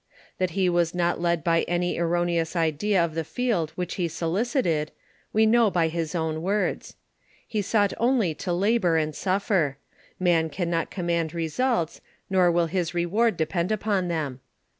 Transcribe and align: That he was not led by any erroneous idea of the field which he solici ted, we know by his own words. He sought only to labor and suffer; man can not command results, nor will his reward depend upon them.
That 0.39 0.49
he 0.57 0.67
was 0.67 0.95
not 0.95 1.21
led 1.21 1.43
by 1.43 1.61
any 1.67 1.99
erroneous 1.99 2.55
idea 2.55 3.05
of 3.05 3.13
the 3.13 3.23
field 3.23 3.69
which 3.75 3.93
he 4.01 4.07
solici 4.07 4.63
ted, 4.63 4.91
we 5.31 5.45
know 5.45 5.69
by 5.69 5.89
his 5.89 6.15
own 6.15 6.41
words. 6.41 6.95
He 7.47 7.61
sought 7.61 7.93
only 7.99 8.33
to 8.33 8.51
labor 8.51 8.97
and 8.97 9.13
suffer; 9.13 9.77
man 10.19 10.49
can 10.49 10.71
not 10.71 10.89
command 10.89 11.35
results, 11.35 12.01
nor 12.31 12.51
will 12.51 12.65
his 12.65 12.95
reward 12.95 13.37
depend 13.37 13.71
upon 13.71 14.07
them. 14.07 14.39